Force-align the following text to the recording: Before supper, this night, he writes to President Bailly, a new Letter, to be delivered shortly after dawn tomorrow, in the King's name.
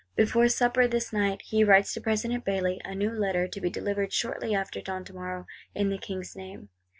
Before 0.15 0.49
supper, 0.49 0.87
this 0.87 1.13
night, 1.13 1.43
he 1.43 1.63
writes 1.63 1.93
to 1.93 2.01
President 2.01 2.43
Bailly, 2.43 2.81
a 2.83 2.95
new 2.95 3.11
Letter, 3.11 3.47
to 3.47 3.61
be 3.61 3.69
delivered 3.69 4.11
shortly 4.11 4.55
after 4.55 4.81
dawn 4.81 5.05
tomorrow, 5.05 5.45
in 5.75 5.89
the 5.89 5.99
King's 5.99 6.35
name. 6.35 6.69